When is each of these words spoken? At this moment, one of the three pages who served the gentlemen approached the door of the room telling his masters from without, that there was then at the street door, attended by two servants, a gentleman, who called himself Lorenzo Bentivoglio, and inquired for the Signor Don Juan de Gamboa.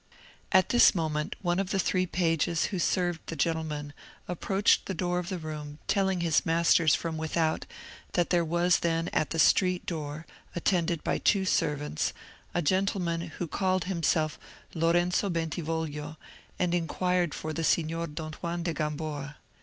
At 0.51 0.69
this 0.69 0.95
moment, 0.95 1.35
one 1.43 1.59
of 1.59 1.69
the 1.69 1.77
three 1.77 2.07
pages 2.07 2.65
who 2.73 2.79
served 2.79 3.21
the 3.27 3.35
gentlemen 3.35 3.93
approached 4.27 4.87
the 4.87 4.95
door 4.95 5.19
of 5.19 5.29
the 5.29 5.37
room 5.37 5.77
telling 5.87 6.21
his 6.21 6.43
masters 6.43 6.95
from 6.95 7.17
without, 7.17 7.67
that 8.13 8.31
there 8.31 8.43
was 8.43 8.79
then 8.79 9.09
at 9.13 9.29
the 9.29 9.37
street 9.37 9.85
door, 9.85 10.25
attended 10.55 11.03
by 11.03 11.19
two 11.19 11.45
servants, 11.45 12.13
a 12.55 12.63
gentleman, 12.63 13.21
who 13.37 13.47
called 13.47 13.83
himself 13.83 14.39
Lorenzo 14.73 15.29
Bentivoglio, 15.29 16.17
and 16.57 16.73
inquired 16.73 17.35
for 17.35 17.53
the 17.53 17.63
Signor 17.63 18.07
Don 18.07 18.33
Juan 18.41 18.63
de 18.63 18.73
Gamboa. 18.73 19.37